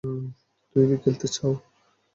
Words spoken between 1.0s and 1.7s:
খেলতে চাও?